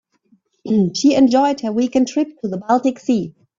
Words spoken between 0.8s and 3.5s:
She enjoyed her weekend trip to the baltic sea.